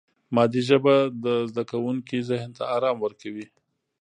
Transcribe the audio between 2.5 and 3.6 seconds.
ته آرام ورکوي.